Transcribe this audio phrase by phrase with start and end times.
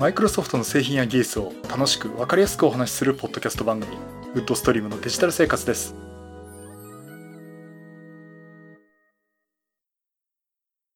[0.00, 3.98] マイクロソフトの製品や技術を楽しく分かりやすくお話しするポッドキャスト番組
[4.32, 5.94] ウッドストリームのデジタル生活です。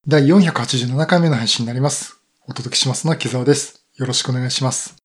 [0.09, 2.19] 第487回目の配信になります。
[2.49, 3.87] お届けしますのは木澤です。
[3.97, 4.97] よろしくお願いします。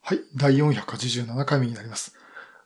[0.00, 2.14] はい第487回目になります。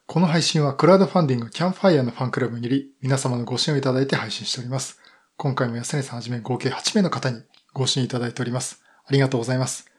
[0.04, 5.00] この配信はクラウドファンディングキャンファイアのファンクラブにより皆様のご支援をいただいて配信しております。
[5.38, 7.40] 今回も安根さんはじめ合計8名の方に
[7.72, 8.82] ご支援いただいております。
[9.06, 9.97] ありがとうございます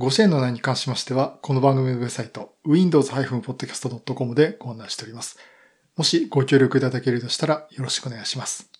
[0.00, 5.38] ご支援の内容に関しましては、この番組のウェブサイト、windows-podcast.com でご案内しております。
[5.94, 8.70] もしご協力いただけるとしたらよろしくお願いします。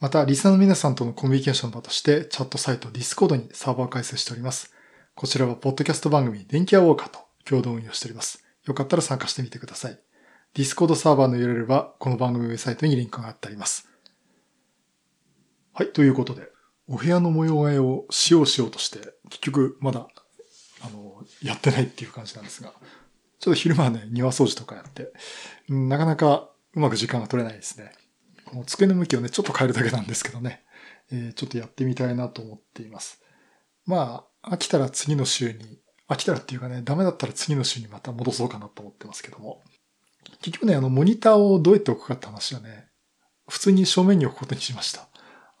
[0.00, 4.74] また、リスナーの皆さんとのコミュニケーションの場として、チャットサイト Discord にサーバー開設しております。
[5.14, 8.44] こちらは、ポッドキャスト番組、電気屋ウォーカーと共同運用しております。
[8.66, 10.00] よかったら参加してみてください。
[10.56, 13.88] Discord サーバーの URL は、この番組ウェブサイトにリンクが貼ってあります。
[15.72, 16.51] はい、ということで、
[16.88, 18.98] お部屋の模様替えをしようしようとして、
[19.30, 20.08] 結局まだ、
[20.82, 22.72] あの、やってないっていう感じなんですが、
[23.38, 25.12] ちょっと昼間はね、庭掃除とかやって、
[25.68, 27.92] なかなかうまく時間が取れないですね。
[28.46, 30.62] この机の向きをね、ちょっと変えるだけなんですけどね、
[31.10, 33.22] えー、ちょっとやってみたいなと思っています。
[33.86, 39.62] まあ、飽きたら次の週に、飽きたらっていうかね、ダメだったら次の週にまた戻そうかなと思ってますけども。
[40.40, 42.88] 結局ね、あの、モニターをどうやって置くかって話はね、
[43.48, 45.08] 普通に正面に置くことにしました。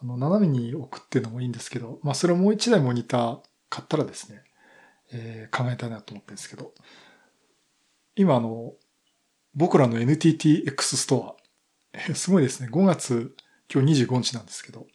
[0.02, 4.42] あの、斜めに置くっていうのもいいんですけど、まあ、それをもう一台モニター買ったらですね、
[5.12, 6.72] えー、考えたいなと思ってるんですけど、
[8.16, 8.72] 今あの、
[9.54, 13.34] 僕らの NTTX ストア、えー、すごいですね、5月、
[13.72, 14.86] 今日25日なんですけど、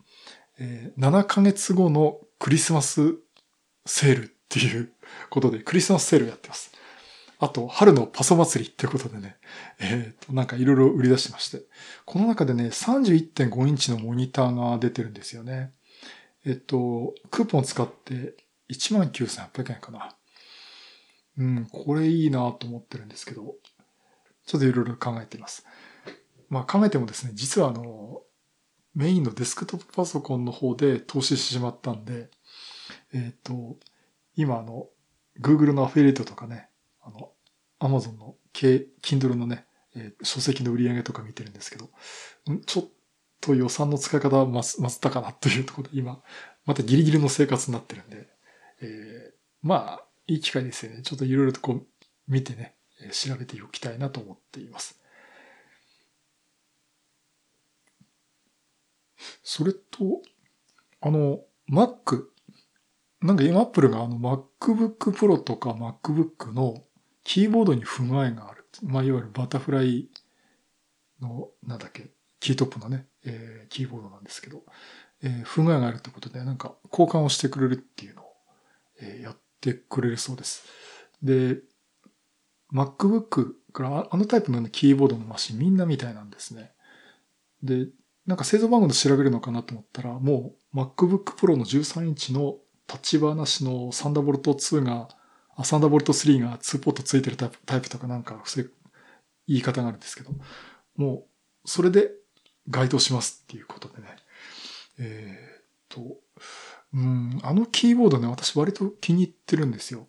[0.60, 3.16] えー、7ヶ月後のクリスマス
[3.86, 4.92] セールっていう
[5.30, 6.72] ことで、クリスマスセールやってます。
[7.40, 9.38] あと、春のパソ祭りってことでね、
[9.80, 11.62] えっ、ー、と、なんかいろいろ売り出してまして。
[12.06, 15.72] この中でね、31.5インチのモニターが出てるんですよね。
[16.46, 18.36] えっ、と、クーポン使って
[18.72, 20.16] 19,800円かな。
[21.38, 23.56] うん、これいいなと思ってるんですけど、
[24.46, 25.66] ちょっといろいろ考えています。
[26.50, 28.22] まあ考えてもですね、実はあの、
[28.96, 32.32] メインのデスクトップパソコンの方で投資してしまったんで、
[33.14, 33.78] えっ、と、
[34.36, 34.88] 今あの、
[35.40, 36.70] Google のアフィリエイトとかね、
[37.08, 37.32] あの、
[37.80, 41.90] アマゾンの Kindle のね、えー、書籍の売り上げとか見てるんですけど、
[42.66, 42.86] ちょっ
[43.42, 46.22] と予算の使い方は増ったかなというところで今、
[46.66, 48.28] またギリギリの生活になってるんで、
[48.82, 51.02] えー、まあ、いい機会ですよね。
[51.02, 51.88] ちょっといろいろとこう
[52.28, 52.76] 見てね、
[53.12, 55.00] 調べておきたいなと思っています。
[59.44, 60.22] それと、
[61.02, 61.40] あの、
[61.72, 62.26] Mac。
[63.22, 66.84] なんか今 Apple があの MacBook Pro とか MacBook の
[67.28, 68.66] キーボードに不具合がある。
[68.84, 70.08] まあ、いわゆるバタフライ
[71.22, 74.64] の、なんだっけ、キートップのね、えー、キーボードなんですけど、
[75.22, 78.26] えー、不具合があるってことで、なんか交換をしてくれるっていうのを、
[79.02, 80.64] えー、やってくれるそうです。
[81.22, 81.58] で、
[82.74, 86.72] MacBook からあのタイプの、キーボードのマシンみんなみたいなんですね。
[87.62, 87.88] で、
[88.26, 92.56] なんか製造番号で調べるのかなと思ったら、もう MacBook Pro の13インチの
[92.86, 95.10] タッチバーなしのサンダーボルト2が、
[95.58, 98.72] アサンダーボルト3が2ポットついてるタイプタイプとかなんか、そういう
[99.48, 100.32] 言い方があるんですけど、
[100.96, 101.26] も
[101.66, 102.12] う、それで
[102.70, 104.16] 該当しますっていうことでね。
[105.00, 106.18] えー、っと、
[106.94, 110.08] うん、あのキーボードね、私割と気に入ってるんですよ。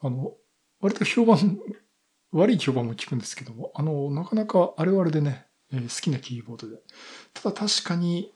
[0.00, 0.32] あの、
[0.80, 1.60] 割と評判、
[2.32, 6.80] 悪い評判も聞くんですけども、あの、なかなかあれはあれでね、えー、好きなキーボードで。
[7.34, 8.32] ただ確かに、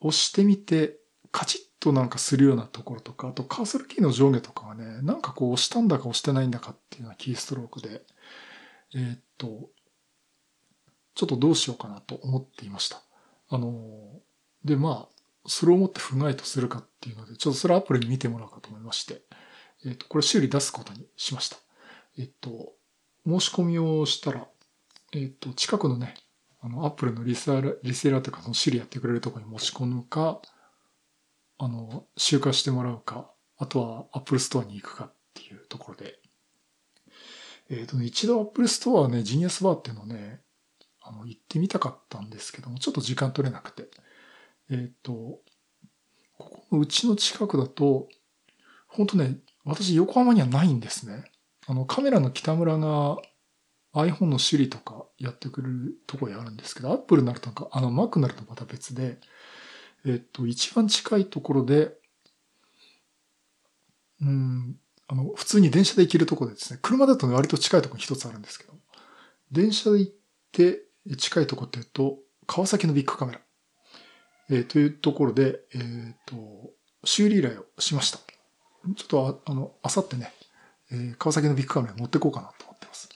[0.00, 0.98] 押してみて、
[1.36, 8.00] カチッとなんかするようなところとか、あとカーソルキーの上下とかがね、なんかこう押したんだか押してないんだかっていうようなキーストロークで、
[8.94, 9.68] えー、っと、
[11.14, 13.02] ちょっとどうしようかなと思っていました。
[13.50, 13.70] あの、
[14.64, 19.20] で、まあ、それをもって不具合とするかっていうので、ちょっとそれアプリに見てもらおうかと思いまして、
[19.84, 21.58] えっと、これ修理出すことにしました。
[22.16, 22.72] えっと、
[23.26, 24.48] 申し込みをしたら、
[25.12, 26.14] えっと、近くのね、
[26.62, 30.40] あの、アップルのリセラー、リセラというか、その修理やってくれるところに持ち込むか、
[31.58, 36.18] あの、集荷してもらうか、あとは Apple Store に行くかっていうところで。
[37.68, 40.40] えっ、ー、とね、一度 Apple Store ね、ジニアスバーっていうのをね、
[41.02, 43.88] あの、行ってみたかったんですけども、ちょっと時間取れなくて。
[44.70, 45.12] えっ、ー、と、
[46.38, 48.08] ここのうちの近くだと、
[48.88, 51.24] 本当ね、私横浜にはないんですね。
[51.66, 53.16] あの、カメラの北村が
[53.94, 59.18] iPhone の修理とかやってくれるとこにあるんですけど、Apple になるとか、あの、Mac になるとまた別で、
[60.06, 61.92] えっと、一番近いところで、
[64.20, 64.76] うん、
[65.08, 68.72] あの、普通に電車で行けるところでですね、車だと割と近いところに一つあるんですけど、
[69.50, 70.12] 電車で行っ
[70.52, 70.80] て
[71.18, 73.40] 近いところっていうと、川崎のビッグカメラ、
[74.50, 76.70] えー、というところで、えっ、ー、と、
[77.04, 78.18] 修理依頼をしました。
[78.94, 80.32] ちょっとあ、あの、あさってね、
[80.92, 83.08] えー、川崎のビッグカメラ持ってこうかなと思ってます。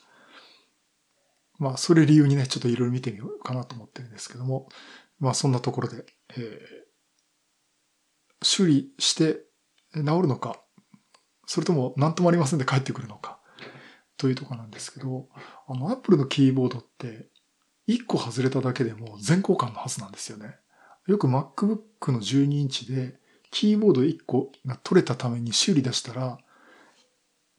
[1.59, 4.69] まあ、それ理由にね、ちょっといろいろ見てみようかなと思ってるんですけども、
[5.21, 6.05] まあ、そんなところで、
[6.37, 9.41] えー、修理して
[9.95, 10.61] 治るのか、
[11.47, 13.39] それとも何ともありませんで帰ってくるのか、
[14.17, 15.29] というとこなんですけど、
[15.67, 17.29] あの、アップルのキーボードって、
[17.89, 20.55] 1個外れただけでも全交換のはずなんですよね。
[21.07, 23.19] よく MacBook の12インチで、
[23.51, 26.39] キーボード1個が取れたために修理出したら、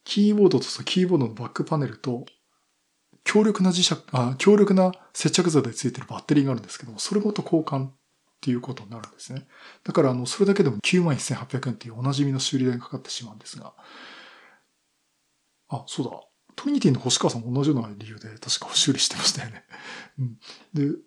[0.04, 2.24] キーボードとキーボードのバックパネルと、
[3.24, 7.88] 強力な磁石、あ、強力な接着剤でついてるバッテリーがあるんですけども、それごと交換
[8.42, 9.46] っていうことになるんですね。
[9.84, 13.72] だから、あの、それだけでも91,800円っていうおなじみの修理代がかかってしまうんですが、
[15.68, 16.20] あ、そうだ。
[16.56, 19.64] トリニティの星川さんも同じような理由で確か修理してましたよね。
[20.18, 20.38] うん、
[20.74, 20.98] で、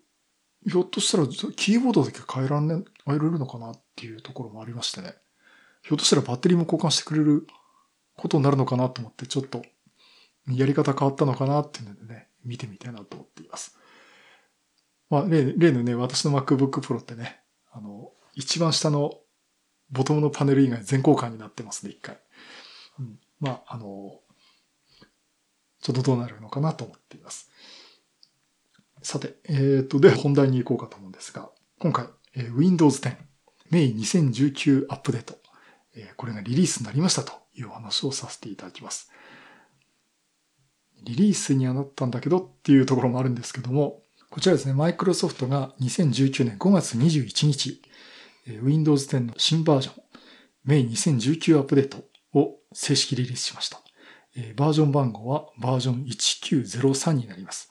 [0.66, 5.14] ひょっとしたらキーボードだけ変えられるのかなっていうところもありましてね。
[5.82, 7.46] ひょっとしたらバッテリーも交換してくれる
[8.16, 9.62] ことになるのかなと思って、ちょっと
[10.48, 13.76] やり方変わったのかなっていうのでね、見てみたいなと思っています。
[15.08, 17.40] まあ、例例のね、私の MacBook Pro ってね、
[17.72, 19.14] あの、一番下の
[19.90, 22.18] ボトムのパネル以外全交換になってますね、一回。
[22.98, 24.20] うん、まあ、あの、
[25.80, 27.50] ちょっとどうなるのかなと思っています。
[29.02, 33.16] さて、えっ、ー、と、で、本題に行こうかと思うんですが、今回、えー、Windows 10
[33.70, 35.38] May 2019アップデート、
[35.94, 39.10] えー、これがリリースになりましたというお話をさせていただきます。
[41.02, 47.80] リリースにはなったんだけどっていうところもあるんですけども、こちらですね、マイクロソフトが2019年5月21日、
[48.62, 49.94] Windows 10の新バージョン、
[50.66, 53.80] May 2019アップデートを正式リリースしました。
[54.56, 57.70] バージョン番号はバージョン1903になります。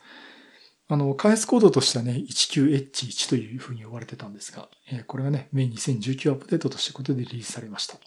[0.87, 4.69] あの、開発コードとしてはね、19H1 というふうに呼ばれてたんですが、
[5.07, 7.97] これがね、May 2019アップデートとしてことでリリースされました。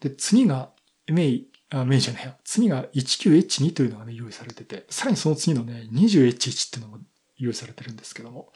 [0.00, 0.70] で、次が、
[1.08, 2.34] May あ、メイじゃねえよ。
[2.44, 7.02] 次が 19H2 というのがね、用意されてて、さらにその次のね、20H1 っていうのも
[7.38, 8.52] 用意されてるんですけども、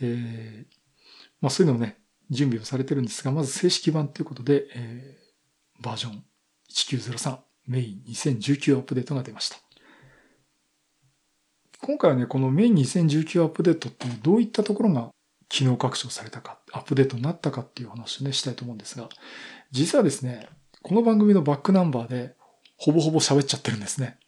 [0.00, 0.76] えー、
[1.40, 1.98] まあそういうのもね、
[2.30, 6.24] 準備をされてるんですが、まず正式版ということで、えー、バージョン
[6.72, 9.56] 1903メイン2019アップデートが出ました。
[11.80, 15.10] 今回はね、このメイン2019アップデートってどういったところが
[15.48, 19.08] 機能拡張されたか、アップデートになったかっていう話をね、したいと思うんですが、
[19.70, 20.48] 実はですね、
[20.82, 22.36] この番組のバックナンバーで、
[22.76, 24.18] ほぼほぼ喋っちゃってるんですね。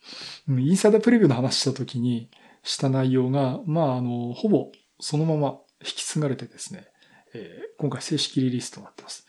[0.49, 2.31] インサイダープレビューの話した時に
[2.63, 4.71] した内容が、まあ、あの、ほぼ
[5.01, 6.87] そのまま引き継がれてですね、
[7.35, 9.27] えー、今回正式リリースとなってます。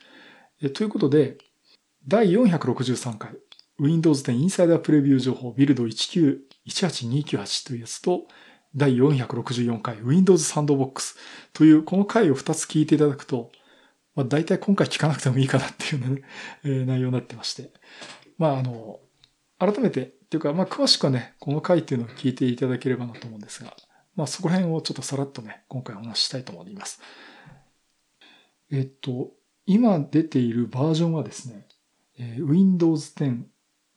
[0.62, 1.38] えということで、
[2.06, 3.32] 第463回
[3.78, 8.26] Windows 10インサイダープレビュー情報ビルド1918298というやつと、
[8.74, 11.16] 第464回 Windows サンドボックス
[11.52, 13.50] というこの回を2つ聞いていただくと、
[14.14, 16.22] まあ大体今回聞かなくてもいいかなっていうね、
[16.64, 17.72] えー、内容になってまして。
[18.36, 19.00] まああの、
[19.58, 23.74] 改めて、っていうか、まあ、詳しくはね、この回っていうのを聞いていただければなと思うんですが、
[24.14, 27.00] まあ、そこら辺をちょっとさらっとね、今回お話ししたいと思います。
[28.70, 29.32] えっと、
[29.64, 31.66] 今出ているバージョンはですね、
[32.18, 33.44] えー、Windows 10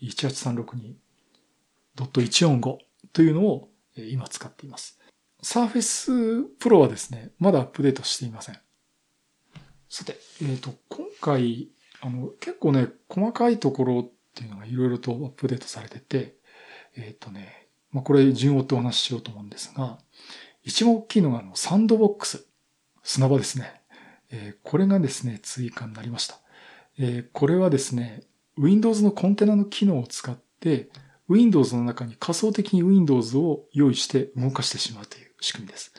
[0.02, 2.78] 18362.145
[3.12, 4.97] というのを今使っています。
[5.42, 8.58] Surface Pro はですね、まだアップデートしていません。
[9.88, 11.68] さて、えっ、ー、と、今回、
[12.00, 16.36] あの、結構ね、細かいところっていうのがいろいろとアップデートされてて、
[16.96, 19.98] えっ、ー、とね、まあ、これ順を追ってお話ししようと思うんですが、
[20.62, 22.44] 一番大きいのがあの、サンドボックス。
[23.02, 23.80] 砂場ですね。
[24.30, 26.38] えー、これがですね、追加になりました。
[26.98, 28.22] えー、これはですね、
[28.58, 30.90] Windows のコンテナの機能を使って、
[31.28, 35.92] Windows の中に仮想的に Windows を用意して動かしてしまうという仕組みです。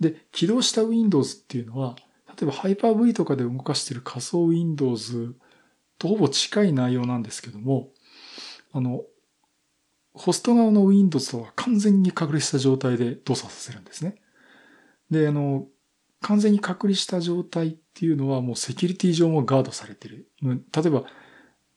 [0.00, 1.96] で、起動した Windows っていうのは、
[2.28, 5.34] 例えば Hyper-V とかで動かしている仮想 Windows
[5.98, 7.90] とほぼ近い内容なんですけども、
[8.72, 9.02] あの、
[10.14, 14.16] ホスト側の Windows とは完全に隔離した状態で動作させるんですね。
[15.10, 15.66] で、あの、
[16.20, 20.28] 完全に隔離した状態っていうのはもうセキュリティ上もガードされてる。
[20.42, 21.04] 例えば、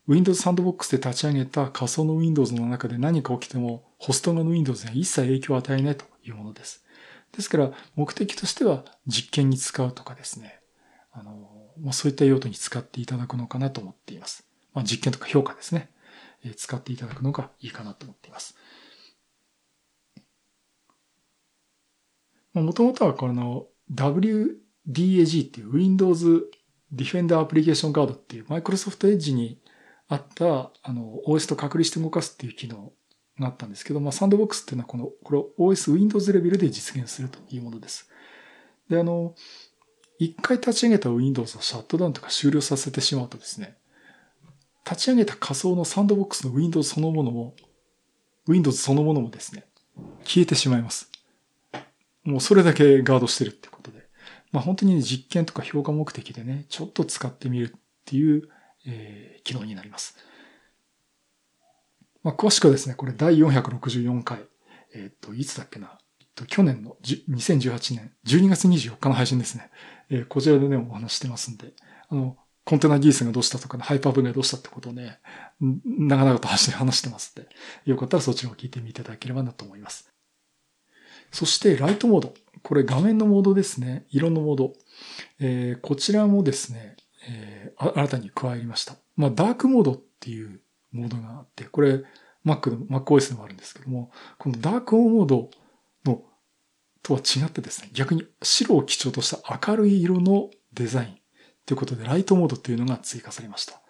[0.08, 6.86] Windows Sandbox で立ち上げた仮想の Windows の中で何か起きても、ホスト側の Windows には一切影響を与えないというものです。
[7.38, 10.60] ですから、目的としては実験に使うとかですね、
[11.12, 14.48] あの、まあ、そういった用途に使っていただくのかなと思っています。
[14.74, 15.91] まあ、実験とか評価ですね。
[16.44, 18.56] え、使っていただくのがいいかなと思っています。
[22.56, 26.50] もともとはこの WDAG っていう Windows
[26.91, 29.62] Defender Application Guard っていう Microsoft Edge に
[30.08, 32.94] あった、あの、OS と隔離して動かすっていう機能
[33.39, 38.10] があったんですけど、まあ、サンドボックスっていうのはこの、これを OS Windows レベルで実現するというものです。
[38.89, 39.36] で、あの、
[40.20, 43.77] 一回立ち上げた Windows をシャットダウンとか終了させてしまうとですね、
[44.89, 47.56] 立ち上げた仮想のサンドボックスの Windows そのものも、
[48.48, 49.65] Windows そのものもですね、
[50.24, 51.12] 消えてしまいます。
[52.24, 54.08] もうそれだけガードしてるってことで。
[54.51, 58.50] まあ本当に実験とか評価目的でね、ちょっと使ってみるっていう、
[58.86, 60.17] えー、機能になります。
[62.28, 64.40] まあ詳しくはですね、これ第464回、
[64.94, 69.70] えっ、ー、と、いつだっけな、えっと去年の2018年12月24日の配信ですね。
[70.10, 71.72] えー、こちらでね、お話してますんで、
[72.10, 75.20] あの、コンテナギースがどうしたとかね、ハイパーブがどうしたってことをね、
[75.62, 77.48] 長々と話してますんで、
[77.86, 80.12] よかったらそちらを聞いてみていただければなと思います。
[81.32, 82.34] そしてライトモード。
[82.62, 84.06] これ画面のモードですね。
[84.10, 84.74] 色のモード。
[85.40, 86.98] えー、こちらもですね、
[87.30, 88.96] えー、新たに加えました。
[89.16, 90.60] まあ、ダークモードっていう
[90.91, 92.03] モードがあって、これ
[92.46, 95.50] Mac の、MacOS でもあるんですけども、このダークオンモード
[96.06, 96.24] の
[97.03, 101.17] とは違ってですね、逆に白を基調とした明るい色のデザイン
[101.65, 103.82] ということで、ライトモードっていうのが追加されました。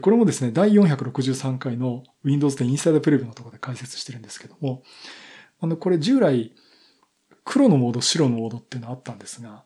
[0.00, 4.82] これもですね、第463回の Windows 10 Insider Preview のところで解説してるんですけども、
[5.60, 6.54] あの、これ従来、
[7.44, 9.64] 黒のモード、白のモードっていうのはあったんですが、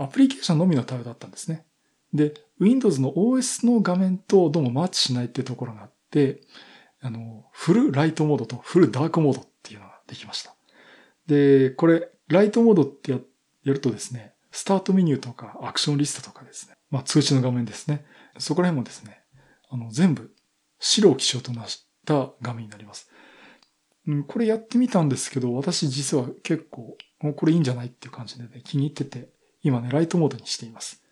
[0.00, 1.64] アプリケーションのみの対応だったんですね。
[2.12, 5.90] で、Windows の OS の画面とどうもマッチしないっていうところがあっ、
[7.00, 10.54] あの、フルライトモードとフルダークモードっていうのができました。
[11.26, 13.18] で、これ、ライトモードってや
[13.64, 18.04] るとですね、スタートメニューとかアクションリストとかですね、まあ通知の画面ですね。
[18.38, 19.20] そこら辺もですね、
[19.68, 20.34] あの、全部
[20.78, 23.10] 白を基調となした画面になります。
[24.06, 29.28] うん、これやってみたんですけど、私実は結構、もうこれいいんじゃないっていう感じでね、気に入ってて、
[29.62, 31.02] 今ね、ライトモードにしています。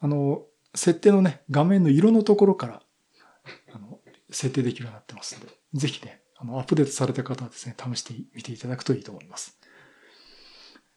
[0.00, 0.42] あの、
[0.74, 2.82] 設定のね、画面の色のところから、
[3.72, 3.87] あの、
[4.30, 9.58] 設定できるようになってますので、ぜひね、あの、アップデートされた方はですね、試してみていただくといいと思います。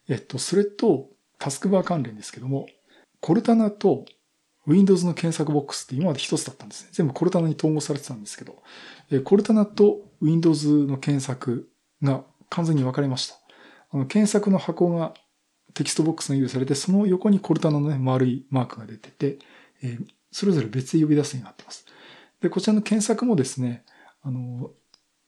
[0.07, 1.09] えっと、それと、
[1.39, 2.67] タスクバー関連ですけども、
[3.19, 4.05] コルタナと
[4.67, 6.89] Windows の検索ボックスって今まで一つだったんですね。
[6.91, 8.61] 全部コルタナに統合されてたんですけど、
[9.23, 11.69] コルタナと Windows の検索
[12.03, 13.35] が完全に分かれました。
[13.91, 15.13] あの検索の箱が
[15.73, 19.39] テキストボックスが用意されて、その横にコルタナのね、丸いマークが出てて、
[19.81, 19.97] え、
[20.31, 21.85] それぞれ別で呼び出すようになってます。
[22.41, 23.85] で、こちらの検索もですね、
[24.21, 24.71] あの、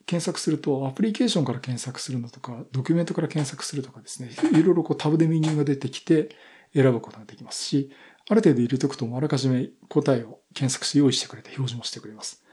[0.06, 6.36] 検索すると、アプリケーションから検索するのとか、ドキュメントから検索するとかですね、いろいろこうタブでメニューが出てきて
[6.74, 7.92] 選ぶことができますし、
[8.30, 12.44] ある程度入れておくと、あらかじめ答えを検索して用意してくれて表示もしてくれます。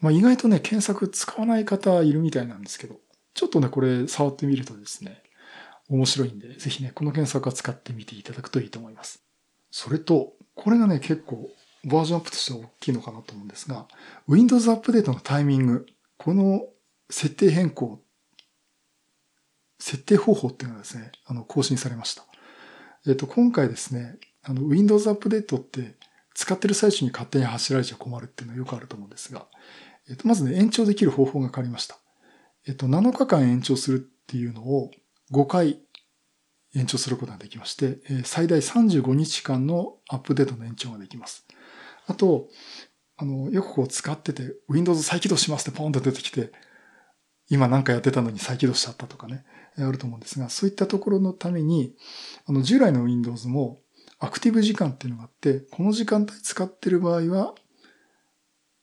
[0.00, 3.00] まあ、意外とね、検索使わない方いるみたいなんですけど、
[3.34, 5.22] ちょっとね、これ触ってみるとですね、
[5.88, 9.22] 面白いんで、ぜひね、この検索は使ってみていただくといいと思います。
[9.70, 11.50] それと、これがね、結構
[11.86, 13.86] バージョンアップとしては大きいのかなと思うんですが、
[14.28, 15.86] Windows アップデートのタイミング、
[16.18, 16.66] この
[17.08, 18.00] 設定変更、
[19.78, 22.24] 設定方法っていうのがですね、あの、更新されました。
[23.06, 25.94] えっと、今回ですね、あの、Windows アップデートって
[26.34, 29.46] 使ってる最中に勝手に走られちゃ困るっていうのはよくあると思うんですが、
[30.08, 31.96] えっと、まずね、延長できる方法が変わりました。
[32.66, 34.90] えっと、7日間延長するっていうのを
[35.30, 35.78] 5回
[36.74, 41.45] 延長することができまして、最大35日間のアップデートの延長ができます。
[42.06, 42.48] あと、
[43.16, 46.52] あの、よくこう使ってて、Windows 再起動しますってポンと出てきて、
[47.48, 49.44] 今なんかやってたのに再起動しちゃったとかね、
[49.78, 51.94] あると思うんですが、そういったところのために、
[52.46, 53.80] あの、従来の Windows も
[54.18, 57.54] アクティブ時間っていうのがあって、この時間帯使ってる場合は、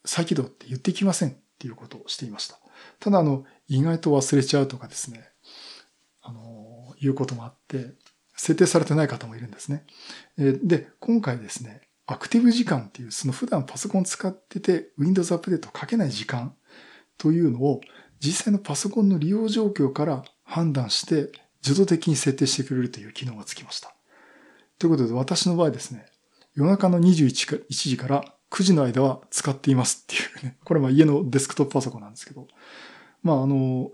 [0.06, 2.60] 再起動って言ってきませんっていうことをしていました。
[3.00, 5.30] ただ、あの、意外と忘れちゃうとかですね、
[6.22, 7.94] あの、いうこともあって、
[8.36, 9.86] 設定されてない方もいるんですね。
[10.38, 16.56] で、今回ですね、アクティブ時間っていう、その普段パソコン使ってて Windows アップデートかけない時間
[17.18, 17.82] というのを
[18.20, 21.32] 実際のパソコンの利用状況から判断して
[21.66, 23.94] 自動的に設定してくれるという機能がつきました。
[24.80, 26.06] ということで私の場合ですね、
[26.56, 27.32] 夜中の21
[27.70, 32.48] 時から9時の間は使っていますっていうね、 これは家のデスクトップパソコンなんですけど、
[33.24, 33.92] まああの、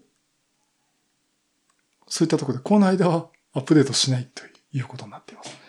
[2.08, 5.69] そういったところでこの間はアップデートしないということになっています。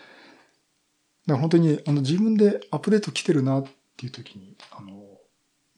[1.26, 3.64] だから本当にあの自分でアップデート来てるなっ
[3.96, 5.04] ていう時に、あの、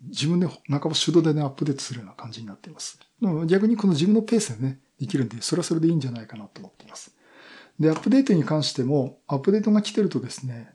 [0.03, 2.99] 自分で半ば手動でね、アップデートするような感じになっています。
[3.47, 7.15] 逆にこの自分のペースでね、できるんで、それはそれでいいんじゃないかなと思っています。
[7.79, 10.73] で、アップデートに関しても、アップデートが来てるとですね、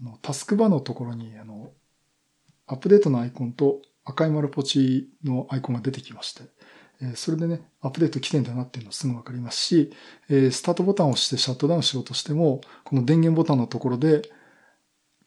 [0.00, 1.72] あのタスクバーのところに、あの、
[2.66, 6.42] アップデートのアイコンと赤い丸ポチのアイコンが出てきまして、
[7.14, 9.92] それでね、アップデート来てんだなっていうのすぐわかりますし、
[10.28, 14.22] スタートボタンを押してシャットダウンしようとしても、この電源ボタンのところで、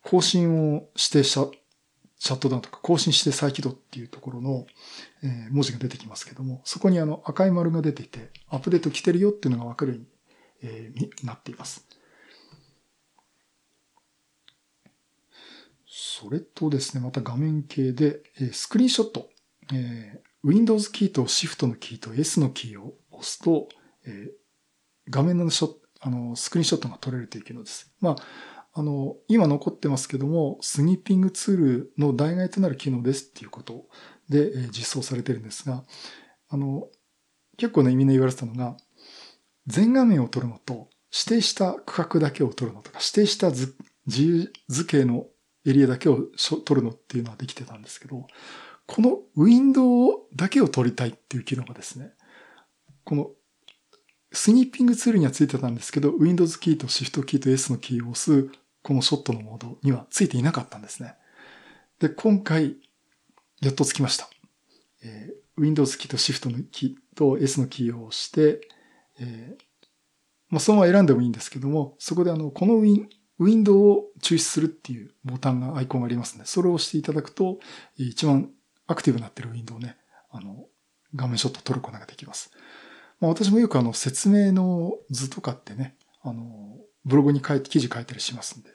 [0.03, 1.49] 更新をしてシャ
[2.19, 4.67] シャットダウンとか更新して再起動っていうところの
[5.49, 9.99] 文字が出てきますけども、そこにあの赤い丸が出ていて、アップデート来てるよっていうのがわかるよ
[10.63, 10.67] う
[10.99, 11.87] になっています。
[15.87, 19.29] それとですね、また画面系で、スクリーンショット。
[20.43, 23.69] Windows キーと Shift のキーと S のキーを押すと、
[25.09, 27.91] 画面のショあのスクリーンショットが撮れるという機能です。
[27.99, 28.15] まあ、
[28.73, 33.87] あの、今残ってますけども、スニッピングツールの代替となる機能ですっていうこと
[34.29, 35.83] で、実装されてるんですが、
[36.49, 36.87] あの、
[37.57, 38.77] 結構ね、みんな言われてたのが、
[39.67, 43.75] 全画面を撮るのと、指定した区画だけを撮るのとか、指定した自
[44.07, 45.27] 由図形の
[45.65, 46.27] エリアだけを
[46.65, 48.25] 撮るのっていうのはできてたんですけど、
[48.85, 52.11] このウィンドウだけを撮りたいっていう機能がですね、
[53.03, 53.31] この
[54.33, 58.49] スニッピングツールにはついてたんですけど、Windows キーと Shift キーと S のキーを押す
[58.81, 61.15] このショットのモードにはついていなかったんですね。
[61.99, 62.77] で、今回、
[63.61, 64.29] やっとつきました。
[65.03, 68.67] えー、Windows キーと Shift のキーと S のキーを押して、
[69.19, 69.63] えー、
[70.49, 73.09] まあ、そのまま選んでもいいんですけども、そこであの、このウィン、
[73.39, 77.59] ウィンドウを抽出するっていうボタンが、アイコンがありますので、それを押していただくと、
[77.97, 78.49] 一番
[78.91, 79.97] アクティブになってるウィンドウね、
[80.29, 80.65] あの、
[81.15, 82.51] 画面ショット撮ることができます。
[83.19, 88.69] まあ、私もよくあの、説明の図とかってね、あの、ブログに書いて、記事書いたりしますんで、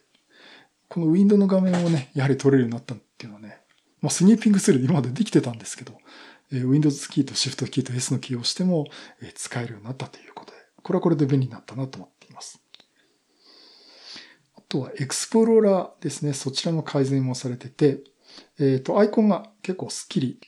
[0.88, 3.60] このウィンドウの画面をね、やはり撮れるようになったっていうのはね、
[4.00, 5.98] まあ、スニーピングツールで今までできてたんですけど、
[6.52, 8.86] えー、Windows キーと Shift キーと S のキーを押しても、
[9.20, 12.60] えー、使えるようになったということで、これはこれで便利になったなと思っています。
[14.56, 16.32] あとはエクスプローラーですね。
[16.32, 18.00] そちらの改善もされてて、
[18.58, 20.40] えっ、ー、と、アイコンが結構スッキリ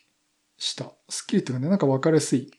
[0.57, 0.93] した。
[1.09, 2.51] スッキリっていうかね、なんかわかりやすい。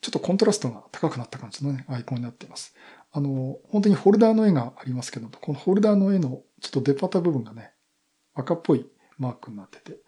[0.00, 2.74] ちょっとコントラストが高くなった感じのね、アイコンになっています。
[3.12, 7.72] あの、本当にホルダーの絵がありますけど、このホルダーの絵のちょっと出っ張った部分がね、
[8.34, 8.86] 赤っぽい
[9.18, 9.98] マークになってて、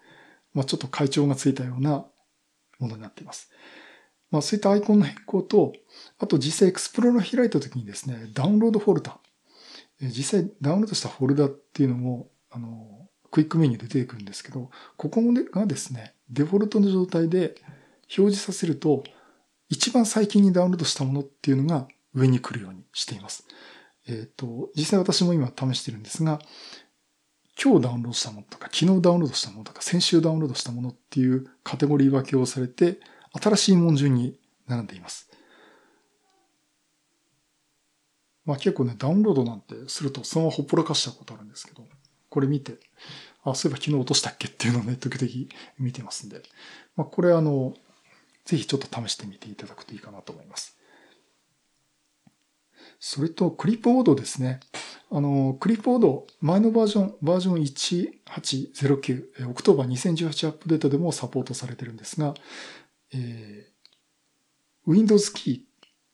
[0.54, 2.06] まあちょっと会長がついたような
[2.78, 3.50] ものになっています。
[4.30, 5.72] まあそういったアイコンの変更と、
[6.18, 9.18] あと実際エクスプローラー開いた時にですね、ダウンロードフォルダ。
[10.00, 17.56] 実際ダウンロードしたフォルダっていうのも、あの、クイックメニューで出てくるんですけど、ここがですね、デフォルトの状態で
[18.16, 19.02] 表示させると、
[19.70, 23.46] 一番最近にダウンロードしたものっていうのが上に来るようにしています。
[24.06, 26.40] えっ、ー、と、実際私も今試してるんですが、
[27.62, 33.00] 今日ダウンロードしたものとか、昨日ダウンロードしたものとか、先週ダウンロードしたものっていうカテゴリー分けをされて、
[33.32, 35.30] 新しいもん順に並んでいます。
[38.44, 41.86] まあ結構ね、ダウンロードなんてするとそのままほっぽらかしたことあるんですけど、
[42.32, 42.78] これ見て、
[43.44, 46.40] あ、そういえば昨日落としたっけっていうのをね、時々見てますんで、
[46.96, 47.74] まあこれあの、
[48.46, 50.78] ぜひちょっと試してみていただくといいかなと思います。
[52.98, 54.60] それと、クリップボードですね。
[55.10, 62.32] あの、クリップボード、前のバージョン、バージョン1809、 October 2018 Update でもサポートされてるんですが、
[63.12, 65.66] えー、Windows キ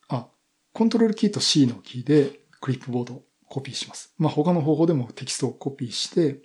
[0.09, 0.27] ー、あ、
[0.73, 4.13] コントロールキーと C のキーでクリップボードコピーします。
[4.17, 6.39] まあ、他の方法でもテキストをコピーして、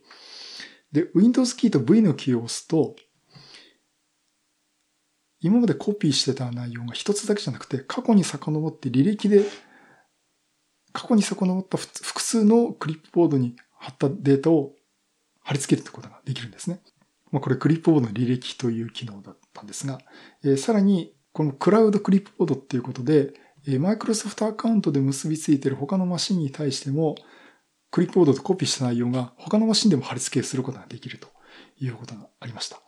[0.91, 2.97] で、Windows キーと V のキーを押すと、
[5.41, 9.45] 今までコピーしてた内容が一つだけじゃなくて、過去に遡って履歴で、
[10.93, 14.73] 過去に遡った複数のクリップボードに貼ったデータを
[15.43, 16.81] 貼り付けるってことができるんですね。
[17.31, 19.99] まあ、これクリップボードの履歴という機能だったんですが、
[20.45, 23.35] えー、さらにこのクラウドクリップボードっていうことで、
[23.79, 27.15] マイクロソフトアカウントで結びついている他のマシンに対しても、
[27.91, 31.29] クリップボードとコピーした内容が他のマシンでも貼り付けすることができると
[31.79, 32.81] いうことがありました。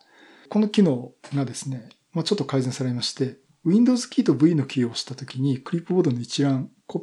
[0.49, 7.01] この機能がですね、まあ、ちょっと改善されまして、Windows キーと V のキーを押したときに、クリップボードの一覧、コ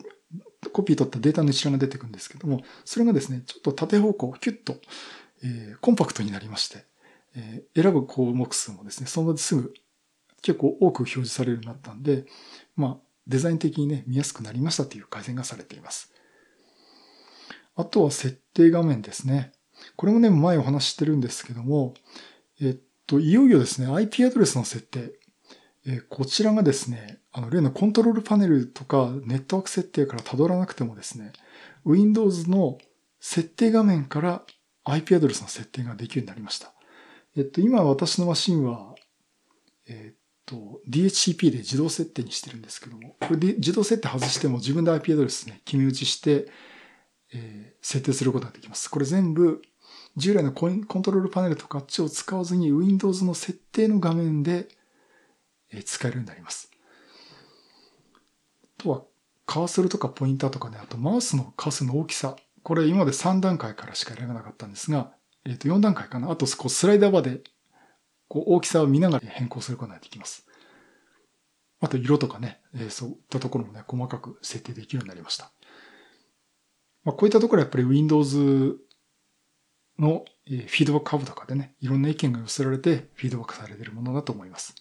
[0.84, 4.76] ピー取ったデータの一覧が出てくるんですけども、それがですね、ちょっと縦方向、キュッと、
[5.44, 6.86] えー、コンパクトになりまして、
[7.36, 9.74] えー、選ぶ項目数もですね、その場ですぐ
[10.42, 12.26] 結構多く表示されるようになったんで、
[12.76, 16.14] まあ、デザイン的にね、見やすくなりましたという改善がされています。
[17.76, 19.52] あとは設定画面ですね。
[19.96, 21.94] これもね、前お話ししてるんですけども、
[22.62, 25.14] えっと、いよいよですね、IP アドレスの設定。
[25.86, 31.34] えこちらがですね、あの、例のコントロールパネルとかネットワーク設定から辿らなくてもですね、
[31.86, 32.78] Windows の
[33.20, 34.44] 設定画面から
[34.86, 36.74] IP アドレスの設定ができるようになりました。
[37.36, 38.96] えっと、今私のマシンは、
[39.88, 46.48] えっと、DHCP で自動設定にしてるんですけども、これで自動設定外しても自分で IP アドレスね、決め打ちして、
[47.34, 48.90] えー、設定することができます。
[48.90, 49.62] これ全部、
[50.16, 54.68] 従来のコントロールパネルとかあっちを使わずに Windows の設定の画面で
[55.86, 56.70] 使えるようになります。
[58.80, 59.04] あとは、
[59.46, 62.36] カーソルとかポインターとかね、あとマウスのカスの大きさ。
[62.62, 65.12] これ今まで3段階からしか選べなかったんですが、
[65.46, 66.32] えっ、ー、と4段階かな。
[66.32, 67.42] あとスライダーバーで
[68.28, 70.46] こう大きさを見ながら変更することができます。
[71.80, 75.52] あと色とかね、えー、そういったところもね、細かく設定できるようになりました。
[77.04, 78.78] まあ、こういったところはやっぱり Windows
[80.00, 84.76] のフィードバックハブとかでね、いろんな意見が寄せられてフィードバックされているものだと思います。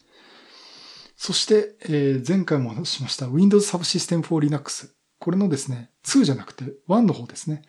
[1.17, 4.95] そして、え、前回もお話ししました Windows Subsystem for Linux。
[5.19, 7.63] これのですね、2じゃなくて1の方ですね。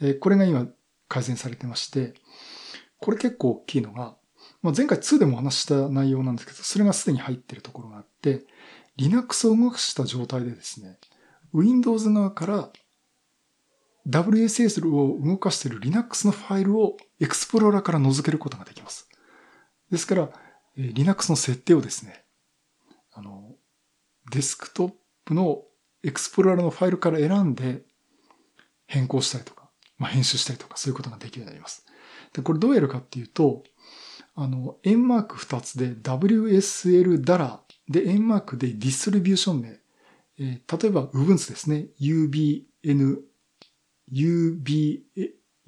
[0.00, 0.66] え、これが今
[1.08, 2.14] 改善されてまして、
[2.98, 4.16] これ結構大きいのが、
[4.62, 8.44] まあ、前回2でも話した内容なんですけど、それがすでに入っているところがあって、
[8.96, 10.98] Linux を動かした状態でですね、
[11.54, 12.70] Windows 側から
[14.08, 19.08] WSS を動かしている Linux のファイルを Explorer から覗けることができます。
[19.90, 20.30] ですから、
[20.76, 22.24] Linux の設定をですね、
[23.12, 23.54] あの、
[24.30, 24.92] デスクトッ
[25.24, 25.62] プの
[26.04, 27.82] Explorer のファイルから選んで
[28.86, 31.84] 変更したりとか、まあ、編集したりとか、そういうことができるようになります。
[32.32, 33.64] で、これどうやるかっていうと、
[34.42, 39.80] あの、円マーク2つで WSL ダラで円マークでディストリビューション名、
[40.38, 41.88] えー、例えば Ubuntu ですね。
[42.00, 43.18] UBN
[44.10, 45.00] UB、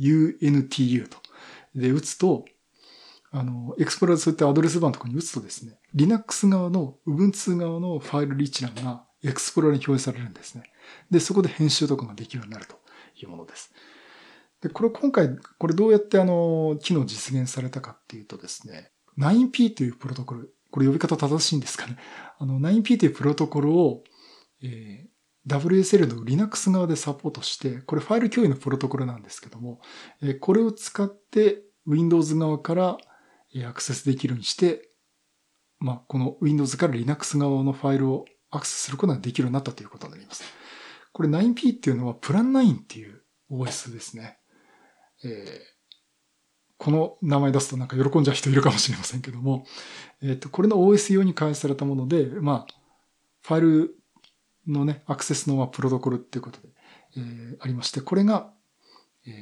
[0.01, 1.19] UNTU と。
[1.75, 2.47] で、打つと、
[3.31, 10.63] あの、エクスプローラーそういったアドレス版とかに打つとですね、Linux 側の、Ubuntu 側のファイルリ一覧がエクスプローラーに表示されるんですね。
[11.11, 12.77] で、そこで編集とかができるようになると
[13.21, 13.71] いうものです。
[14.63, 21.97] で、これ今回、これどうやってあの、機能実現されたかっていうとですね、9P というプロトコル、これ呼び方正しいんですかね。
[22.39, 24.05] あの、9P というプロトコルを、
[24.63, 29.81] えー、WSL の Linux 側でサポートして、これファイル共有のプロトコルなんですけども、
[30.41, 32.99] これを使って Windows 側から
[33.69, 34.89] アクセスできるようにして、
[35.81, 40.45] まあ、この Windows から Linux 側のファイルをアクセスすることができるようになったということになります。
[41.13, 44.39] これ 9P っていうのはプラン9っていう OS ですね。
[45.25, 45.61] え、
[46.79, 49.65] この名前出すとなんか喜んじゃう人いるかもしれませんけども、
[50.21, 52.75] えっ、と、これの OS 用に開発されたもので、まあ、
[53.43, 53.95] ファイル
[54.67, 56.69] のね、アクセスのプロトコルっていうことで、
[57.17, 58.53] えー、ありまして、これが、
[59.27, 59.33] えー、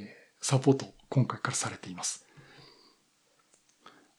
[0.41, 2.27] サポート今回からされています。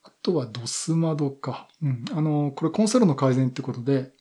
[0.04, 1.68] あとは DOS 窓か。
[1.82, 2.06] うん。
[2.12, 4.14] あの、これコンソールの改善ってことで、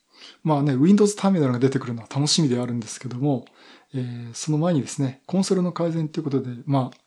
[0.43, 3.47] まあね、Windows ターミナルが出てくるのは楽しみであるんですけども、
[3.95, 6.99] えー、その前にですね、コンソールの改善っていうことで、まあ、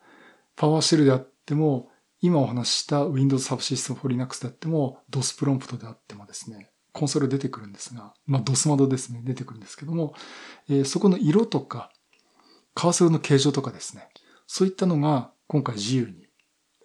[0.55, 1.89] パワーシェルであっても、
[2.21, 10.13] 今お話しした Windows Subsystem for Linux であっても、DOS プロンプトであってもですね、コンソール出てくるんですが、まあ、ドス窓ですね、出てくるんですけども、
[10.69, 11.91] えー、そこの色とか、
[12.75, 14.07] カーソルの形状とかですね、
[14.47, 16.27] そういったのが今回自由に、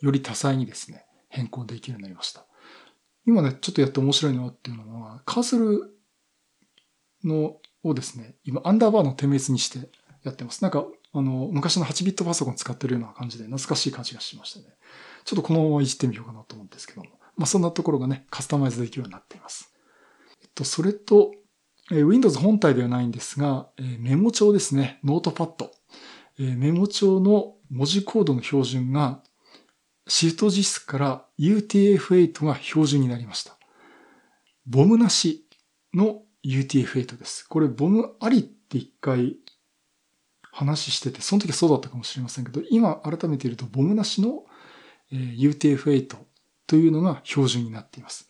[0.01, 2.47] より多彩にですね、変更できるようになりました。
[3.27, 5.99] 今ね、ちょっとやって面白いのっていうのは、カーソル
[7.25, 9.91] の、をですね、今アンダーバーの点滅にして
[10.25, 10.63] やってます。
[10.63, 14.67] なんか、あの、昔の8ビットパソコン使ってるような感じで懐かしい感じがしましたね。
[15.25, 17.09] ちょっとこのままいじってみようかなと思うんですけども。
[17.37, 19.73] まあ、そんなところがね、カスタマイズできるようになっています。
[20.55, 21.33] と、それと、
[21.91, 24.99] え Windows 本体ではないんですが、えメモ帳ですね。
[25.05, 25.71] Notepad。
[26.39, 29.23] えメモ帳の文字コードの標準が、
[30.07, 33.57] Shift JIS から UTF-8 が標準になりました。
[34.67, 35.47] ボムなし
[35.95, 37.47] の UTF-8 です。
[37.49, 39.37] これボムありって一回
[40.59, 44.45] 話してて、その時はそうだったかもしれませんけど、今改めて言うとボムなしの
[45.13, 46.17] UTF-8
[46.67, 48.29] というのが標準になっています。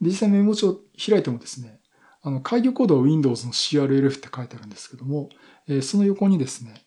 [0.00, 1.80] 実際メモ帳開いてもですね、
[2.22, 5.28] あの、開業コードは Windows の CRLF って書いてあるんですけども、
[5.68, 6.84] え、その横にですね、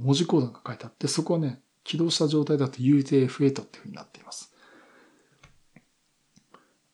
[0.00, 4.54] 文字コードが書いてあって、そこはね、起動した状態だと UTF-8 っていう風になっています。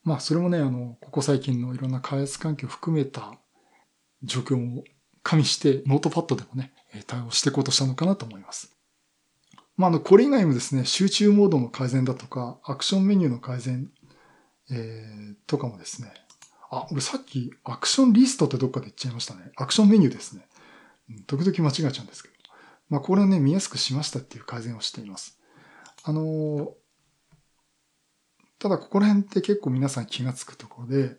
[0.03, 3.39] まあ、それもね、あの、ここ最近のいろんな開発環境を含めた
[4.25, 4.83] 状況も
[5.23, 6.73] 加味して、 Notepad でもね、
[7.07, 8.75] 対応していこうとしたのかなと思います。
[9.77, 13.91] まあ、あの、これ以外もですね、集中モードの改善だとか、アクションメニューの改善
[14.71, 16.13] えー、とかもですね。
[16.71, 19.51] あ、俺さっきアクションリストってどっかで言っちゃいましたね。
[19.57, 20.47] アクションメニューですね。
[21.11, 22.35] うん時々間違えちゃうんですけど。
[22.91, 25.39] まあ、これをね、見やすくしましたっていう改善をしています。
[26.05, 26.71] あのー、
[28.59, 31.17] ただここら辺って結構皆さん気がつくところで、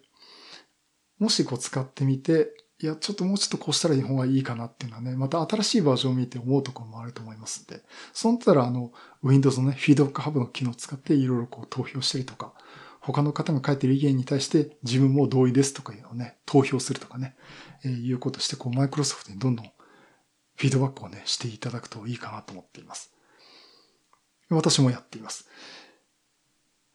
[1.17, 2.51] もしこう使ってみて、
[2.81, 7.81] いや、ちょっともうちょっとこうしたらいい方がいいかなっていうのはね、また新しいバージョンを見て思うところもあると思いますんで、
[8.13, 12.53] そうなったら、あの、Windows のね、フィードバックハブの機能を使っていろいろこう投票したりとか、
[13.01, 17.35] 他の方が書いてる意見に対して自分も同意ですとかいうのをね、投票するとかね、
[17.83, 19.65] えー、いうことして、こう、マイクロソフトにどんどん
[20.55, 23.13] フィードバックをね、していただくといいかなと思っています。
[24.49, 25.49] 私もやっています。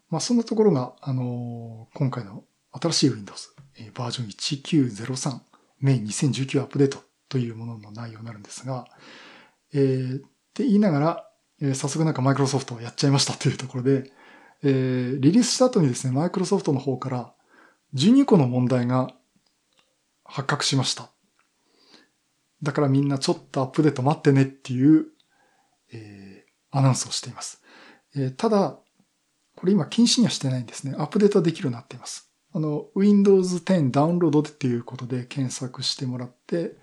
[0.09, 4.29] まあ、そんなところが、あのー、今回の新しい Windows、えー、バージョン
[4.97, 5.54] 1903
[5.85, 8.87] メイン2019アップデートというものの内容になるんですが、
[9.75, 10.21] えー、っ
[10.55, 14.11] て言いながら、えー、早速なんかマイクロソフトをやっちゃいましたというところで、
[14.63, 17.35] えー、リリースした後にですね、マイクロソフトの方から
[17.95, 19.11] 12個の問題が
[20.25, 21.11] 発覚しました。
[22.63, 25.09] だからみんなちょっとアップデート待ってねっていう、
[25.93, 27.63] えー、アナウンスをしています。
[28.17, 28.79] えー、ただ、
[29.55, 30.95] これ今禁止にはしてないんですね。
[30.97, 32.31] アップデートはできるようになっています。
[32.55, 36.77] あの、Windows 10ダウンロードっていうことで検索してもらって、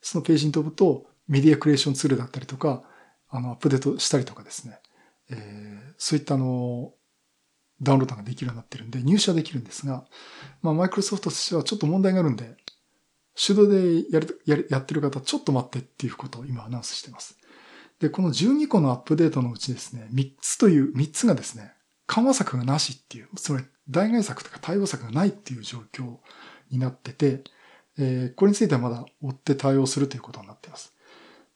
[0.00, 2.82] そのページに飛ぶと、メディアクリエーションツールだったりとか、
[3.28, 4.78] あの、アップデートしたりとかですね。
[5.30, 6.94] えー、そういったあの、
[7.82, 10.06] ダウンロードができるようになってるんで、入社できるんですが、
[10.62, 12.56] まあ、マイクロソフトとしてはちょっと問題があるんで、
[13.34, 17.38] 手動でやる、ややってる方、ちょっと待ってっていうことを今アナウンスしてます。
[18.00, 21.72] で、この12個のアップデートのうちですね、3つという、3つがですね、
[22.06, 26.16] 緩和策がなしっていう、つまり代替策とか対応策がないっていう状況
[26.70, 27.42] になってて、
[27.98, 30.94] えー、これについてはまだ追って対応するということになっています。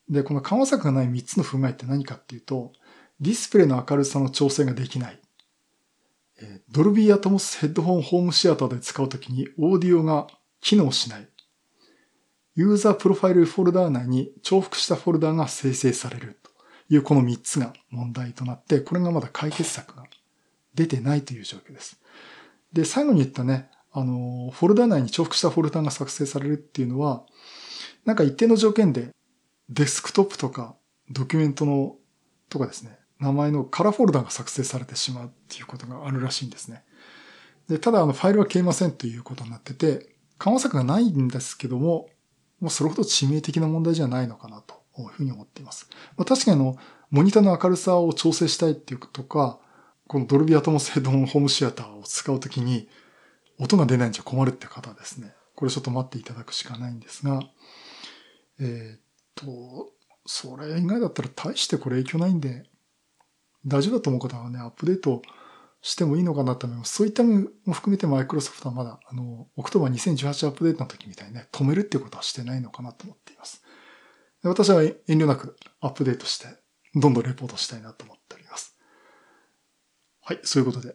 [0.09, 2.73] で、この緩和策がない3つの不具合って何かっていうと、
[3.21, 5.21] ディスプレイの明るさの調整ができない。
[6.40, 10.27] え Dolby Atmos ヘッドホンホームシアターで使うときにオーディオが
[10.61, 11.29] 機能しない。
[12.55, 16.51] ユーザープロファイルフォルダー内に重複したフォルダーが生成されると
[16.90, 20.05] いうこの3つが問題となって、これがまだ解決策が
[20.75, 22.02] 出てないという状況です。
[22.73, 27.25] で、最後に言ったね、あの、フォルダ内に重複したフォルダが作成されるっていうのは、
[28.05, 29.11] なんか一定の条件で
[29.69, 30.75] デスクトップとか
[31.11, 31.97] ドキュメントの
[32.49, 36.85] とかですね、名前のカラーフォルダが作成されてしまうっていうことがあるらしいんですね。
[37.69, 42.09] で、ただあのファイルは消えませんということになってて、緩和策がないんですけども、
[42.61, 45.89] もうそれほど致命的な問題じゃないのかなというふうに思っています。
[46.17, 46.77] まあ、確かにあの、
[47.11, 49.59] モニターの明るさを調整したいっていうとか、
[50.09, 52.88] このドルビアトモスヘドンホームシアターを使うときに、
[53.59, 57.41] 音が出ないんじゃ困るって方はですね、これちょっと待っていただくしかないんですが、
[58.61, 59.01] えー、っ
[59.35, 59.93] と、
[60.27, 62.65] それ以外だったら大してこれ影響ないんで、
[63.67, 65.23] 大丈夫だと思う方はね、アップデート
[65.81, 66.95] してもいいのかなと思います。
[66.95, 73.62] そういったも含めてマイクロソフトはまだ、あの、オクトバー2018アップデートの時みたいにね、止めるっていうことはしてないのかなと思っています。
[74.45, 76.47] 私は遠慮なくアップデートして、
[76.95, 78.22] どんどんレポートしたいなと思って。
[80.25, 80.95] はい、そういうことで、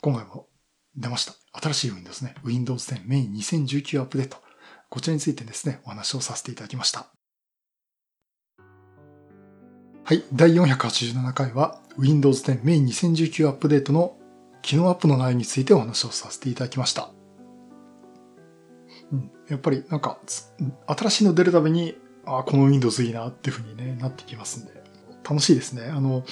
[0.00, 0.46] 今回も
[0.94, 1.32] 出ました。
[1.60, 2.36] 新しい Windows ね。
[2.44, 4.36] Windows 10 Main 2019アップデート。
[4.90, 7.08] こちらについてですね、お話をさせていただきました。
[10.04, 14.16] はい、第487回は Windows 10 Main 2019アップデートの
[14.62, 17.10] 機能アップの内容についてお話をさせていただきました。
[19.10, 20.20] うん、やっぱりなんか、
[20.86, 24.72] 新しいの出るたびに、ああ、この Windows いいなっていう風にね、なってきますんで、
[25.28, 25.86] 楽しいですね。
[25.86, 26.24] あの、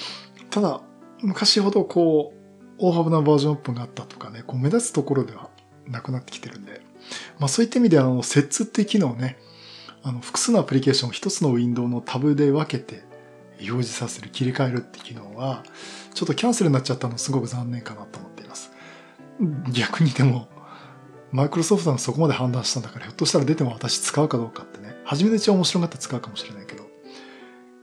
[0.49, 0.81] ただ、
[1.23, 2.43] 昔ほどこう、
[2.77, 5.49] 大幅なバージョンアップがあったとかね、こう目立つところでは
[5.87, 6.81] なくなってきてるんで、
[7.39, 9.37] まあそういった意味であの、接通って機能ね、
[10.03, 13.03] あの、複数のアプリケーションを一つのウィンドウのタブで分けて
[13.59, 15.63] 表示させる、切り替えるって機能は、
[16.13, 18.71] ちょっとキャンセルになっちゃったのすごく残念かなと思っています。
[19.71, 20.49] 逆にでも、
[21.31, 26.83] マイクロソフトがそこまで判断したんだから、ひょっとしたら出ても私使うかどうかってね、初めのうちは面白がって使うかもしれないけど、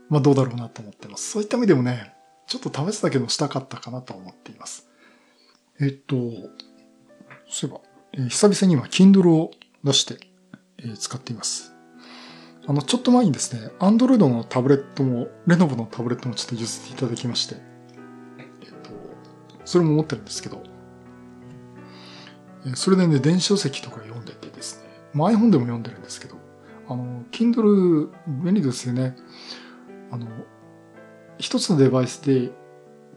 [0.09, 1.31] まあどうだろうなと思ってます。
[1.31, 2.14] そういった意味でもね、
[2.50, 4.90] ちょっと試すだけのしたかったかなと思っています。
[5.80, 6.16] えっと、
[7.48, 7.80] そういえば、
[8.14, 9.52] えー、久々に今 Kindle を
[9.84, 10.18] 出して、
[10.78, 11.72] えー、使っています。
[12.66, 17.54] あの、ちょっと前にですね、Android のタブレットも、レノボのタブレットもちょっと譲っていただきまして、
[18.38, 18.90] えっと、
[19.64, 20.60] それも持ってるんですけど、
[22.74, 26.34] それでね、電子書籍とか読んでてですね、まあ、iPhone でも読んでるんですけど、
[26.88, 29.16] あの、Kindle 便利ですよね。
[30.10, 30.26] あの、
[31.40, 32.50] 一つのデバイスで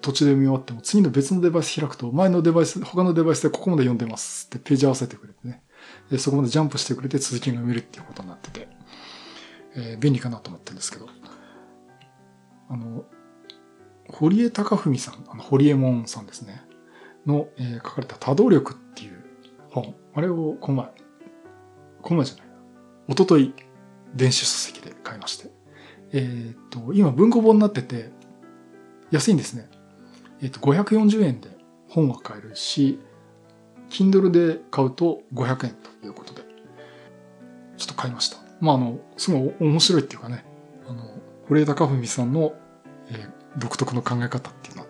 [0.01, 5.61] 途中で見終わっても次の別のデバイス開くと前のデバイス、他のデバイスでここまで読んでますってページ合わせてくれてね。
[6.09, 8.67] でそこまでジャンプしてくれて続きが見るっていうことになってて、
[9.75, 11.07] えー、便利かなと思ってるんですけど。
[12.69, 13.05] あの、
[14.09, 16.63] 堀江貴文さん、あの、堀江門さんですね。
[17.25, 19.23] の、えー、書かれた多動力っていう
[19.69, 19.95] 本。
[20.13, 20.91] あれをこの前、
[22.01, 22.53] この前じゃないな。
[23.09, 23.53] おととい、
[24.15, 25.51] 電子書籍で買いまして。
[26.13, 28.11] えっ、と、今文庫本になってて、
[29.13, 29.69] 安いんですね。
[30.41, 31.49] えっ、と、540円で
[31.87, 32.99] 本は買えるし、
[33.89, 36.41] Kindle で買うと500円ということで、
[37.77, 38.37] ちょっと買いました。
[38.59, 40.43] まあ、あの、すごい面白いっていうかね、
[40.87, 41.03] あの、
[41.47, 42.53] 堀江貴文さんの、
[43.09, 44.87] えー、独特の考え方っていうのは、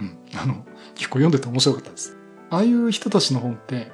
[0.00, 2.16] うん、あの、結構読んでて面白かったです。
[2.50, 3.90] ああいう人たちの本って、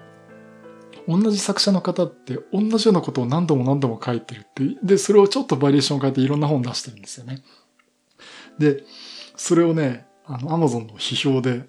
[1.09, 7.43] 同じ作者の方って同じようなことを何度も何度も書いてるって、で、それをちょっとバリエーションを変えていろんな本出してるんですよね。
[8.59, 8.85] で、
[9.37, 11.65] それをね、あの、アマゾンの批評で、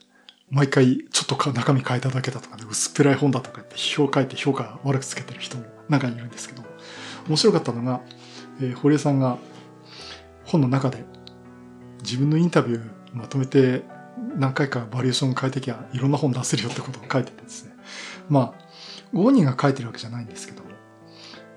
[0.49, 6.63] 毎回ちょっとか中身変えただけだとかね、薄っぺらい本だとかって批評書いて評価悪くつけてる人も中にいるんですけど、
[7.28, 8.02] 面白かったのが、
[8.62, 9.39] えー、堀江さんが
[10.45, 11.04] 本の中で
[12.04, 13.84] 自分のインタビューまとめて
[14.36, 17.73] 何回かバリエーション変えてきゃいろんな本出せるよってことを書いててですね。
[18.30, 18.63] まあ、
[19.12, 20.71] ご本人が書いてるわけじゃないんですけど、やっ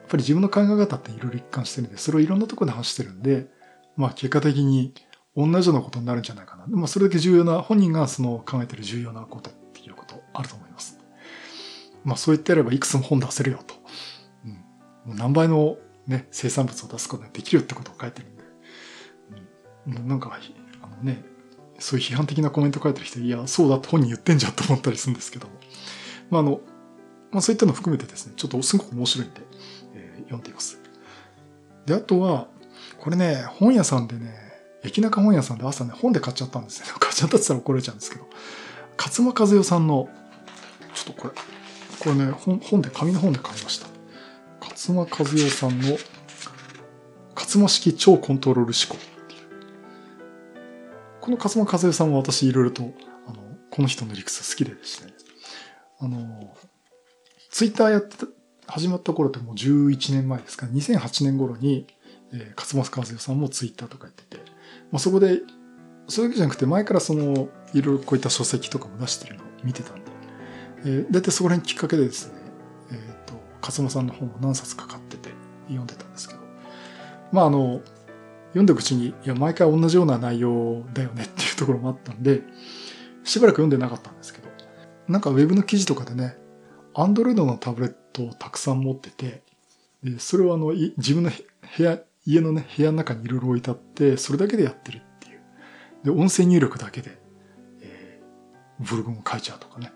[0.09, 3.47] ぱり自分の考え方っていろいろ一貫してるんで、それをいろんなところで話してるんで、
[3.97, 4.95] まあ結果的に
[5.37, 6.64] 同じようなことになるんじゃないかな。
[6.66, 10.99] まあそれだけ重要な、本人がその考えてる重要なことっていうことあると思います。
[12.05, 13.75] まあそう言ってやればいくつも本出せるよと。
[14.44, 14.53] うん。
[14.53, 14.59] も
[15.09, 18.44] う何倍のね、生産物を出すことができるってことを書いてるんで。
[19.88, 20.38] うん、なんか、
[20.83, 21.25] あのね、
[21.79, 25.49] そういう批判的なコメント書いてる人、いや、そうだって本人言ってんじゃんと思ったりするんですけど、
[26.31, 26.61] まあ、あの、
[27.31, 29.40] まあ、そういったのを含めてですね、ちょっとすごく面白いんで、
[29.94, 30.81] えー、読んでいます。
[31.85, 32.49] で、あとは、
[32.99, 34.45] これね、本屋さんでね、
[34.87, 36.87] 駅中本屋さんで朝ね、本で買っちゃったんですね。
[36.99, 38.27] 買っちゃったって言ったら怒られちゃうんですけど、
[38.96, 40.09] 勝間和代さんの、
[40.94, 41.35] ちょっとこれ、
[41.99, 43.87] これね、本本で、紙の本で買いました。
[44.61, 45.99] 勝間和代さんの、
[47.35, 49.16] 勝間式超コントロール思考。
[51.20, 52.83] この勝間和代さんは私いろいろと、
[53.27, 55.12] あの、この人の理屈好きでですね、
[55.99, 56.57] あの、
[57.51, 58.27] ツイッターやってた、
[58.68, 61.87] 始まった頃ってもう11年前ですか、2008年頃に、
[62.33, 64.56] えー、勝間和代さんもツイッターとかやってて、
[64.92, 65.40] まあ、そこで、
[66.09, 70.03] それだけじゃなくて前からその、いろいろこういった書籍とかも出してるのを見てたんで、
[70.85, 72.35] えー、だいたいそこら辺きっかけでですね、
[72.90, 75.31] えっ、ー、と、勝間さんの本を何冊か買ってて
[75.66, 76.40] 読んでたんですけど、
[77.33, 77.81] まああの、
[78.49, 82.42] 読んでいくうちに、いや、毎回同じような内容だよねっていうところもあったんで、
[83.25, 84.49] しばらく読んでなかったんですけど、
[85.09, 86.37] なんかウェブの記事とかでね、
[86.94, 89.42] アンドロイドのタブレットをたくさん持ってて、
[90.03, 91.31] でそれをあの、自分の
[91.77, 95.40] 部屋、家のね、部屋の中にいろいろ置いてあって、それだけでやってるっていう。
[96.04, 97.18] で、音声入力だけで、
[97.80, 99.92] えー、ブログも書いちゃうとかね。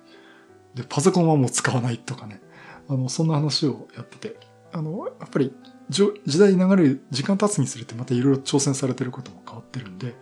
[0.74, 2.40] で、パソコンはもう使わないとかね。
[2.88, 4.36] あの、そんな話をやってて、
[4.72, 5.52] あの、やっぱり
[5.90, 10.14] 時代に流れる、時間経つにつれてまたいろいろ挑戦されてることも変わってるんで、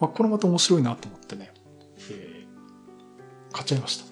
[0.00, 1.52] あ、これまた面白いなと思ってね、
[2.10, 4.04] えー、買っちゃいました。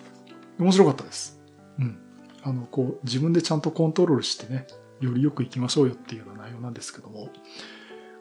[0.58, 1.40] 面白かったです。
[1.78, 1.98] うん。
[2.42, 4.66] あの、こう、自分でちゃんとコントロールしてね、
[5.00, 7.30] よりよく行きましょうよっていうような内容なんですけども、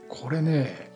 [0.09, 0.91] これね、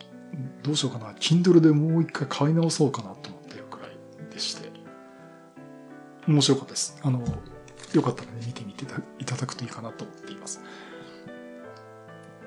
[0.62, 1.12] どうしようかな。
[1.12, 3.90] Kindle でもう一回買い直そうかなと思ってるくらい
[4.30, 4.70] でして、
[6.26, 6.98] 面白かったです。
[7.02, 7.22] あの、
[7.92, 8.84] よかったらね、見てみて
[9.18, 10.60] いただくといいかなと思っています。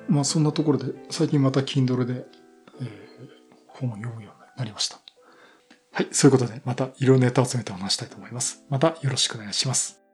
[0.08, 2.26] まあそんなところで、最近また Kindle で、
[2.82, 2.88] えー、
[3.68, 5.00] 本を読むようになりました。
[5.92, 8.66] はい、そういうことでまたいろいろネタを詰めてお話したいと思います。
[8.70, 10.05] またよろしくお願いします。